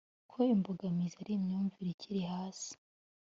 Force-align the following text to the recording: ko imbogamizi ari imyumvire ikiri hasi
ko 0.31 0.37
imbogamizi 0.55 1.15
ari 1.21 1.31
imyumvire 1.37 1.89
ikiri 1.91 2.21
hasi 2.31 2.71